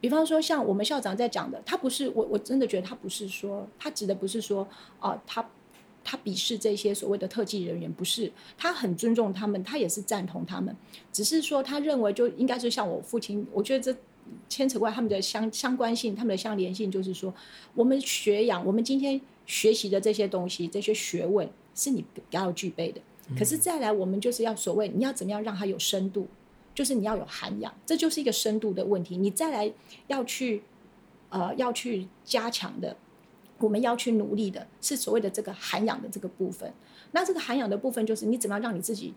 [0.00, 4.66] 比方说像我们校长在讲的，他不是我我真的觉得他不是说他指的不是说
[4.98, 5.48] 啊、呃、他。
[6.08, 10.74] 他鄙视这些所谓的特技人员，不是他很尊重他们，他也是赞同他们，
[11.12, 13.98] 只是说他认为就应该是像我父亲，我觉得这
[14.48, 17.34] 牵扯过来他们的相相关性，他们的相连性，就是说
[17.74, 23.00] 我们学养，我们今天学习的这些东西，这些学问是你要具备的。
[23.36, 26.28] 可是再来，我们就是要所谓你要怎么样让它有深度，
[26.72, 29.16] 就是你要有涵养，这就是一个深度的问题。
[29.16, 29.72] 你再来
[30.06, 30.62] 要去
[31.30, 32.96] 呃要去加强的。
[33.58, 36.72] 我们要去努力的是所谓的这个涵养的这个部分。
[37.12, 39.14] 那这个涵养的部分，就是你怎么样让你自己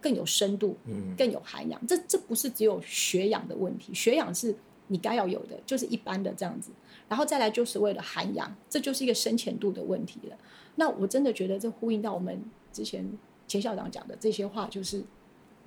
[0.00, 1.84] 更有深度，嗯，更有涵养。
[1.86, 4.54] 这这不是只有学养的问题，学养是
[4.86, 6.70] 你该要有的，就是一般的这样子。
[7.08, 10.36] 然后再来就是为了涵养，这就是一个深浅度的问题了。
[10.76, 12.40] 那我真的觉得这呼应到我们
[12.72, 13.06] 之前
[13.48, 15.02] 钱校长讲的这些话，就是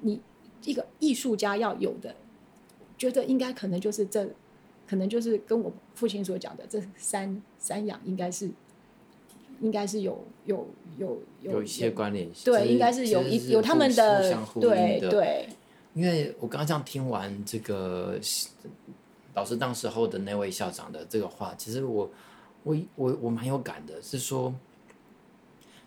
[0.01, 0.21] 你
[0.63, 2.15] 一个艺术家要有的，
[2.97, 4.30] 觉得应该可能就是这。
[4.88, 8.50] 可能就是跟我父亲所讲的这三三养，应该是，
[9.62, 10.67] 应该是有有
[10.98, 12.45] 有有有一些关联性。
[12.45, 15.50] 对，应该是有一有他们的对对。
[15.93, 18.19] 因为我刚刚这样听完这个
[19.34, 22.10] 老师当时候的那位校长的这个话，其实我
[22.63, 24.54] 我我我蛮有感的，是说。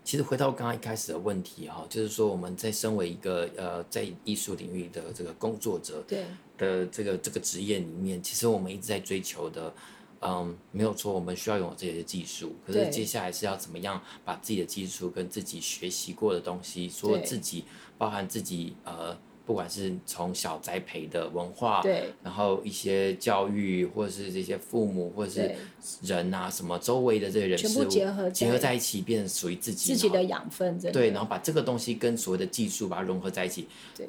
[0.01, 6.25] 其实回到刚刚一开始的问题哈，就是说我们在身为一个呃在艺术领域的这个工作者对
[6.59, 9.73] 的这个这个职业里面，其实我们一直在追求的，
[10.21, 12.55] 嗯，没有错，我们需要拥有这些技术。
[12.67, 17.63] 可是接下来是要怎么样把自己的技术跟自己学习过的东西，说自己
[17.97, 19.17] 包含自己呃。
[19.45, 25.55] 不管是从小栽培的文化，对，然后一些教育，或者是这些父母，或者是
[26.03, 33.67] 人啊，什么周围的这些人事物结合结合在一起，变成属于自己自己的养分，对，然后把这个东西跟所谓的技术把它融合在一起，
[33.97, 34.07] 对，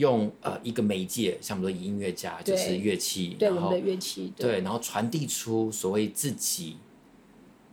[0.00, 6.78] 用呃一个媒介，像比如说音乐家就是乐器，对，我们的乐器，对，然后传递出所谓自己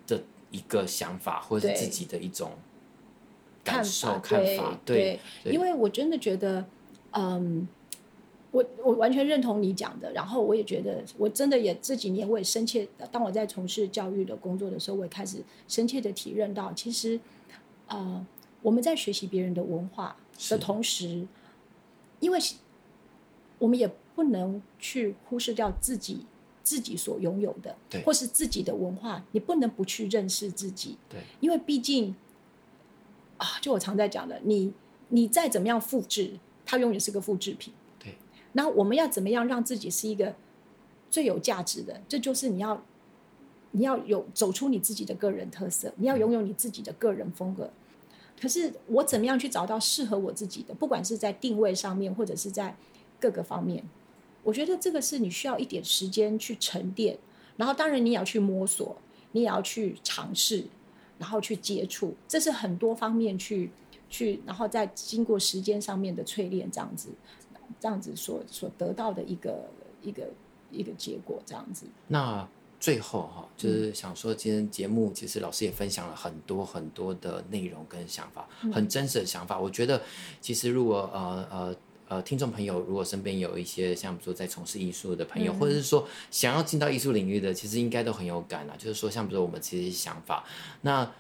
[0.06, 2.52] 的一个想法，或者是自己的一种
[3.64, 6.64] 感受看法，对，因为我真的觉得。
[7.20, 7.68] 嗯，
[8.52, 15.38] 我我完全认同你讲的，然后我也觉得，我真的也这几年我也深切，当我在从事教育的工作的时候，我也开始
[15.68, 17.20] 深切的体认到，其实，
[17.88, 18.24] 呃，
[18.62, 20.16] 我们在学习别人的文化
[20.50, 21.26] 的同时，
[22.20, 22.40] 因为
[23.60, 26.26] 我们也不能去忽视掉自己
[26.64, 32.16] 自己所拥有的，对，或是自己的文化，你不能不去认识自己，对，因为毕竟
[33.38, 34.74] 啊，就我常在讲的，你
[35.10, 36.40] 你再怎么样复制。
[36.70, 37.74] 它永远是个复制品。
[37.98, 38.14] 对。
[38.52, 40.36] 那我们要怎么样让自己是一个
[41.10, 42.02] 最有价值的？
[42.10, 42.84] 这就是你要，
[43.72, 47.64] 你要有走出你自己的个人特色，你要拥有你自己的个人风格。
[47.64, 47.87] 嗯。
[48.40, 50.74] 可是我怎么样去找到适合我自己的？
[50.74, 52.76] 不管是在定位上面，或者是在
[53.20, 53.84] 各个方面，
[54.44, 57.18] 我觉得这个是你需要一点时间去沉淀。
[57.56, 58.96] 然后，当然你也要去摸索，
[59.32, 60.66] 你也要去尝试，
[61.18, 63.72] 然后去接触，这是很多方面去。
[64.10, 67.10] 去，然后再经过时间上面的淬炼，这样子，
[67.78, 69.70] 这样子所所得到的一个
[70.02, 70.30] 一个
[70.72, 71.86] 一个结果，这样子。
[72.08, 72.48] 那
[72.80, 79.58] 最后哈，就是想说，今天节目其实老师也分享了很多很多的内容跟想法，很真实的想法。
[79.58, 80.02] 嗯、我觉得，
[80.40, 81.76] 其实如果呃呃
[82.08, 88.76] 呃，听众朋友如果身边有一些像比如说在从事艺术的朋友，嗯、或者是说想要进到艺术领域的，其实应该都很有感啊。
[88.78, 90.44] 就是说，像比如说我们这些想法，
[90.82, 91.12] 那。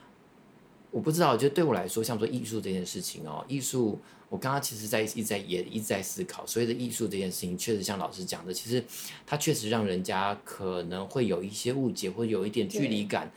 [0.97, 8.83] 我不知道，就对我来说，像说艺术这件事情哦，艺术，我刚刚其实在一直在也一直在思考，所谓的艺术这件事情，确实像老师讲的，其实
[9.23, 13.31] 它确实让人家可能会有一些误解，或者有一点距离感。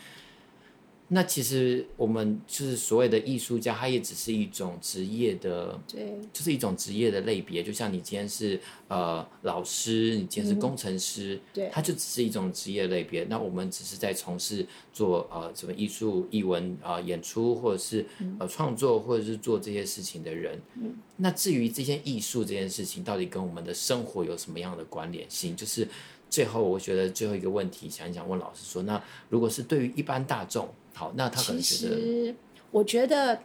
[1.12, 7.64] 那其实我们就是所谓的艺术家，他也只是一种职业的，对，就是一种职业的类别。
[7.64, 13.24] 就像你今天是呃老师，你今天是工程师，嗯、对，他就只是一种职业类别。
[13.24, 18.06] 那我们只是在从事做呃什么艺术、艺文啊、呃、演出，或者是
[18.38, 20.60] 呃创作，或者是做这些事情的人。
[20.76, 25.56] 嗯，那至于这些艺术这件事情，到底跟我们的生活有什么样的关联性？
[25.56, 25.88] 就是
[26.30, 30.68] 最后我觉得最后一个问题，想一想问老师说，那如果是对于一般大众。
[31.00, 32.34] 好，那他可能觉得，其实
[32.70, 33.40] 我觉得，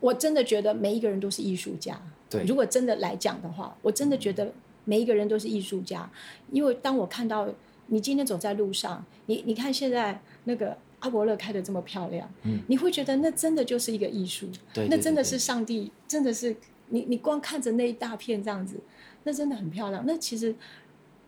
[0.00, 1.96] 我真的觉得每一个人都是艺术家。
[2.28, 4.52] 对，如果真的来讲的话，我真的觉得
[4.84, 6.10] 每一个人都是艺术家。
[6.50, 7.48] 因为当我看到
[7.86, 14.48] 你今天走在路上，你你看现在那个阿伯勒开的这么漂亮，嗯，你会觉得那真的就是一个艺术。
[14.74, 16.56] 对，那真的是上帝，真的是
[16.88, 18.74] 你你光看着那一大片这样子，
[19.22, 20.02] 那真的很漂亮。
[20.04, 20.52] 那其实，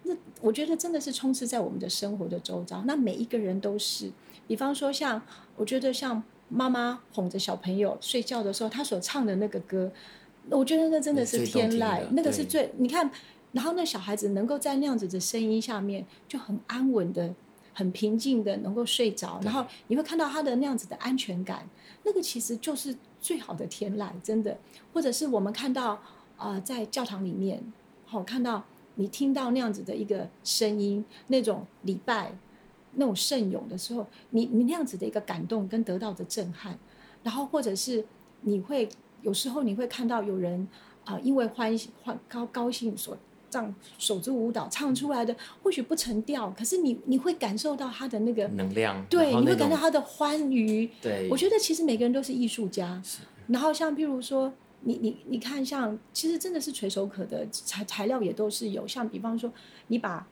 [0.08, 2.82] 那我觉得真的是充斥在我们的生活的周遭。
[2.86, 4.10] 那每一个人都是。
[4.46, 5.20] 比方说，像
[5.56, 9.92] 我觉得像妈妈哄着小朋友睡觉的时候，她所唱的那个歌，
[10.48, 13.10] 我觉得那真的是天籁，那个是最你看，
[13.52, 17.34] 然后那小孩子能够在那样子的声音下面就很安稳的、
[17.74, 21.68] 很平静的能够睡着，然后你会看到他的那样子的安全感，
[22.04, 24.56] 那个其实就是最好的天籁，真的。
[24.94, 25.90] 或者是我们看到
[26.38, 27.62] 啊、呃，在教堂里面，
[28.06, 28.64] 好看到
[28.98, 32.30] 你听到那样子的一个声音，那种礼拜。
[32.94, 36.76] 那种圣咏的时候，你你那样子的一个感动跟得到的震撼，
[37.22, 38.04] 然后或者是
[38.40, 38.88] 你会
[39.22, 40.66] 有时候你会看到有人
[41.04, 43.16] 啊、呃，因为欢喜欢高高兴所
[43.50, 50.90] 这样手足舞蹈唱出来的，或许不成调，可是你你会感受到他的那个能量，对，你会感到他的欢愉。
[51.00, 53.00] 对，我觉得其实每个人都是艺术家。
[53.46, 59.52] 然后像譬如说，你你你看，像其实真的是垂手可得材材料也都是有，像比方说
[59.88, 60.26] 你把。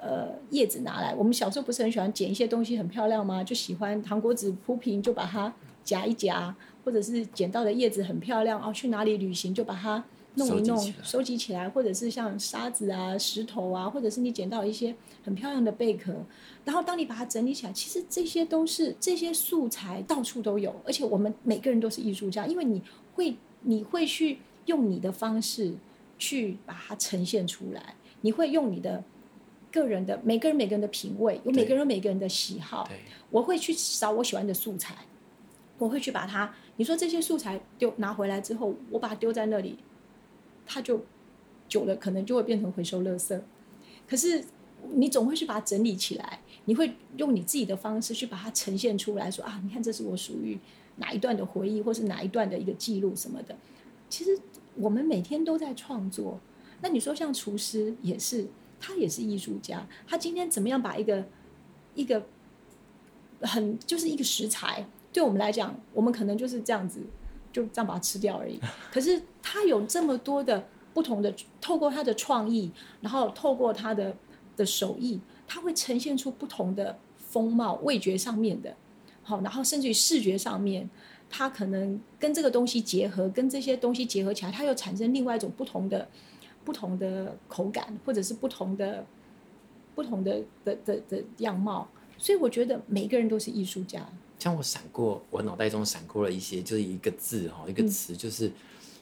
[0.00, 3.42] 呃，叶子拿来，我们小时候不是很喜欢捡一些东西很漂亮吗？
[3.42, 16.14] 就喜欢糖果纸铺平，就把它夹一夹，或者是捡到的叶子很漂亮哦，去哪里旅行就把它弄一弄，收集，收集起来，或者是像沙子啊、石头啊，或者是你捡到一些很漂亮的贝壳，
[16.64, 22.80] 然后当你把它整理起来，其实这些都是这些素材到处都有，而且我们每个人都是艺术家，因为你
[23.14, 25.74] 会你会去用你的方式
[26.18, 29.04] 去把它呈现出来，你会用你的。
[29.70, 32.88] 个人的每个人每个人的品味，有每个人每个人的喜好。
[33.30, 34.96] 我会去找我喜欢的素材，
[35.76, 36.54] 我会去把它。
[36.76, 39.78] 你说这些素材丢拿回来之后，我把它丢在那里，
[40.64, 41.04] 它就
[41.68, 43.38] 久了可能就会变成回收垃圾。
[44.08, 44.42] 可是
[44.94, 50.58] 你总会去把它整理起来，你会用你自己的方式去把它呈现出来说啊，你看这是我属于
[50.98, 53.56] 哪一段的回忆，或是哪一段的一个记录什么的。
[54.08, 54.38] 其实
[54.76, 56.38] 我们每天都在创作。
[56.80, 58.46] 那你说像厨师也是。
[58.80, 61.26] 他也是艺术家，他今天怎么样把一个
[61.96, 62.24] 一个
[63.40, 67.00] 很就是一个食材，对我们来讲，我们可能就是这样子，
[67.52, 68.60] 就这样把它吃掉而已。
[68.92, 74.16] 可是他有这么多的不同的，透过他的创意，然后透过他的
[74.56, 78.76] 的手艺，他会呈现出不同的风貌，味觉上面的，
[79.28, 80.88] 好，然后甚至于视觉上面，
[81.28, 86.08] 它可能跟这个东西结合，跟这些东西结合起来，它又产生另外一种不同的。
[86.64, 89.02] 不同的口感，或者是不同的、
[89.94, 91.88] 不同的的的的样貌，
[92.18, 94.06] 所以我觉得每个人都是艺术家。
[94.38, 98.52] 像我闪过，我脑袋中闪过了一些，就是一个字哈，一个词，就是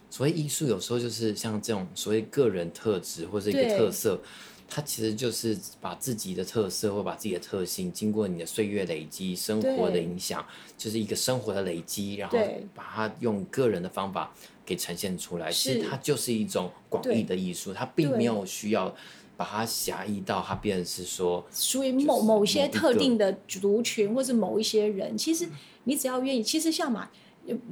[0.08, 4.20] 所谓艺术，有时候就是像这种所谓个人特质或者一个特色。
[4.68, 10.44] 它其实就是把自己的特色或把自己的特性，经过你的岁月累积、生活的影响，
[10.76, 12.36] 就是一个生活的累积，然后
[12.74, 15.52] 把它用个人的方法给呈现出来。
[15.52, 18.92] 其实它就是一种广义的艺术，它并没有需要
[19.36, 25.16] 把它狭义到它变成是说属于某某些特定的族群或是某一些人。
[25.16, 25.48] 其实
[25.84, 27.08] 你只要愿意，其实像嘛，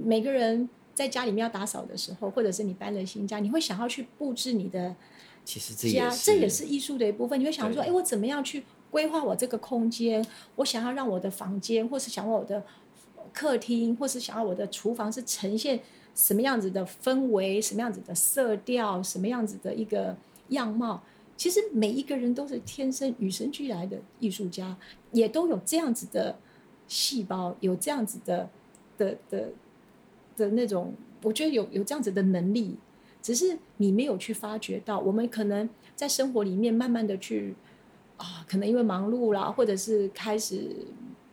[0.01, 4.95] 每个人在家里面要打扫的时候，或者是你搬了新家，你会想要去布置你的。
[5.45, 7.39] 其实这也是，这也是艺术的一部分。
[7.39, 10.25] 你会想说，哎，我怎么样去规划我这个空间？
[10.57, 12.65] 我想要让我的房间，或是想要我的
[13.33, 15.79] 客厅，或是想要我的厨房是呈现
[16.15, 20.17] 什么样子的氛围，什么样子的色调，什么样子的一个
[20.49, 21.03] 样貌？
[21.37, 24.75] 其实每一个人都是天生与生俱来的艺术家，
[25.13, 26.39] 也都有这样子的
[26.89, 28.49] 细胞，有这样子的
[28.97, 29.51] 的的
[30.37, 32.77] 的那种，我觉得有有这样子的能力。
[33.25, 35.67] 只是你没有去发觉到，我们可能
[35.97, 37.55] 在生活里面慢慢的去
[38.19, 40.77] 啊，可能因为忙碌啦，或者是开始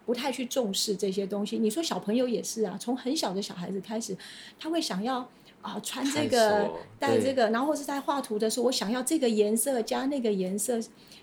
[0.06, 1.58] 不不太去重视这些东西。
[1.58, 4.14] 你说小朋友也是啊，从很小的小孩子开始，
[4.60, 5.26] 他会想要
[5.62, 6.70] 啊穿这个
[7.00, 10.78] 戴这个，然后是在画图的时候，我想要这个颜色加那个颜色。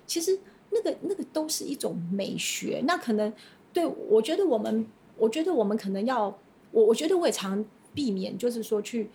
[0.07, 0.41] 其实
[0.71, 2.83] 那个那个都是一种美学。
[2.87, 3.31] 那可能
[3.75, 4.87] 对我觉得我们，
[5.19, 6.35] 我觉得我们可能要
[6.73, 7.62] 我我觉得我也常
[7.93, 9.11] 避免，就是说去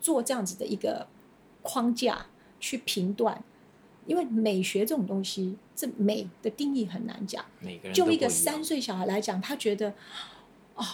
[0.00, 1.06] 做这样子的一个
[1.62, 2.26] 框架
[2.60, 3.42] 去评断。
[4.06, 7.44] 因为美学这种东西，这美的定义很难讲。
[7.58, 9.92] 每个人就一个三岁小孩来讲，他觉得，
[10.76, 10.84] 哦，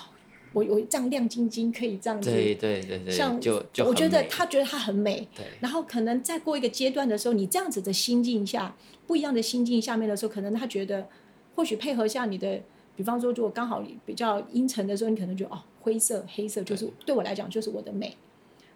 [0.54, 2.30] 我我这样亮晶晶，可以这样子。
[2.30, 3.12] 对对对对。
[3.12, 5.28] 像就就我觉得他觉得他很美。
[5.36, 5.44] 对。
[5.60, 8.74] 然后可能再过一个阶段的时候，你这样子的心境下，
[9.06, 11.06] 不一样的心境下面的时候，可能他觉得，
[11.54, 12.62] 或许配合下你的，
[12.96, 18.16] 比方说，如果刚好比较阴沉的时候，你可能觉得哦，灰色、黑色就是，对我来讲就是我的美。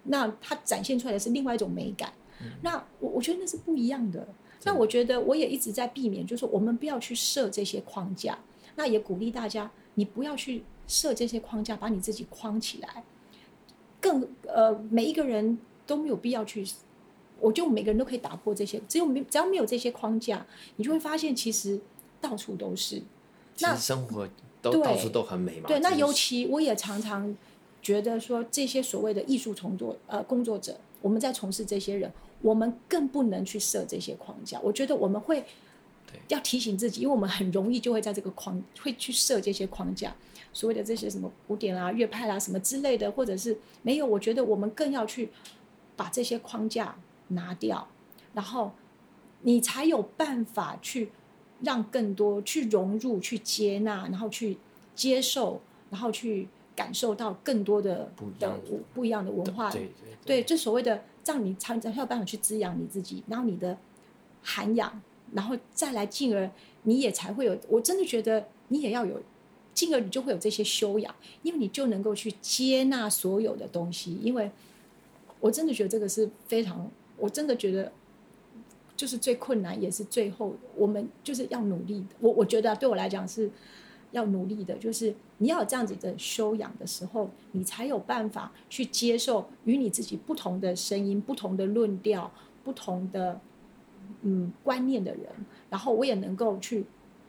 [0.09, 2.12] 那它展现出来的是另外一种美感。
[2.40, 4.26] 嗯、那我我觉得那是不一样的。
[4.64, 8.38] 那我觉得我也一直在避免，就是我们不要去设这些框架。
[8.74, 13.04] 那也鼓励大家，你不要去设这些框架，把你自己框起来。
[14.00, 16.66] 更呃，每一个人都没有必要去。
[17.38, 20.44] 我觉得每个人都可以打破这些，只有没只要没有这些框架，
[20.76, 21.78] 你就会发现其实
[22.20, 23.02] 到处都是。
[23.61, 24.28] 那生活
[24.61, 25.68] 都到处都很美嘛。
[25.68, 27.36] 对，那尤其我也常常
[27.83, 30.77] 觉得说，这些所谓的艺术创作呃工作者。
[31.03, 32.11] 我们在从事这些人，
[32.43, 34.59] 我们更不能去设这些框架。
[34.61, 35.45] 我觉得我们会
[36.27, 40.12] 要提醒自己，因为我们很容易就会在这个框会去设这些框架，
[40.53, 44.07] 所谓的这些什么古典啦、乐派啦什么之类的，或者是没有。
[44.07, 45.31] 我觉得我们更要去
[45.95, 46.97] 把这些框架
[47.29, 47.87] 拿掉，
[48.33, 48.72] 然后
[49.43, 51.12] 你才有办法去
[51.61, 54.59] 让更多去融入、去接纳，然后去
[54.97, 55.61] 接受，
[55.91, 56.49] 然后去。
[56.77, 58.79] 感受到更多的不一样的。
[58.95, 59.89] 不一样的文化，对对，
[60.24, 63.77] 对，对，这所谓的让你才才有办法去滋养你自己，然后你的
[64.43, 65.01] 涵养，
[65.33, 66.49] 然后再来进而
[66.83, 69.20] 你也才会有，我真的觉得你也要有，
[69.72, 74.51] 进而你就会有这些修养，因为你就能够去接纳所有的东西，因为
[75.41, 77.91] 我真的觉得这个是非常，我真的觉得
[78.95, 83.51] 就是最困难，也是最后我们就是要努力的，我我觉得对我来讲是。
[84.12, 92.30] 要努力的，就是你要有这样子的修养的时候，你才有办法去接受与你自己不同的声音、不同的论调、
[92.64, 93.40] 不同的
[94.22, 95.26] 嗯观念的人。
[95.68, 96.86] 然后我也能够去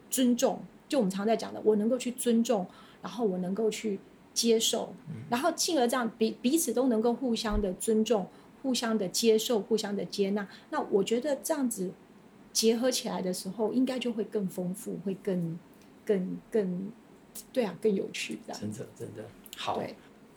[0.10, 2.66] 尊重，就我们常在讲的，我能够去尊重，
[3.02, 4.00] 然后我能够去
[4.34, 4.94] 接受，
[5.30, 8.28] 然后进而这样彼彼此都能够互相的尊重、
[8.62, 10.48] 互相的接受、互相的接纳。
[10.70, 11.92] 那我觉得这样子
[12.54, 15.60] 结合起来的时候，应该就会更丰富，会更。
[16.08, 16.92] 更更，
[17.52, 18.54] 对啊，更有趣的。
[18.54, 19.26] 真的真的
[19.58, 19.84] 好。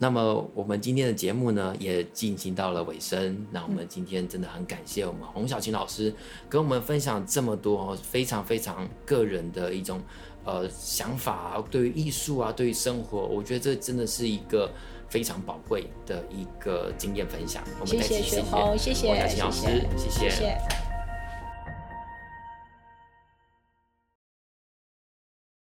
[0.03, 3.47] 那么我们今天的节目呢，也进行到了尾声。
[3.51, 6.11] 那我们今天真的很感谢我们洪小琴老师
[6.49, 10.01] 跟我们分享这么多非常非常个人的一种
[10.47, 14.73] 呃想法，啊对于艺术啊，对于生活，我觉得这真的是一个
[15.11, 17.62] 非常宝贵的一个经验分享。
[17.79, 19.66] 我们再次谢谢洪小琴老师，
[19.99, 20.09] 谢谢。
[20.09, 20.89] 谢谢谢谢。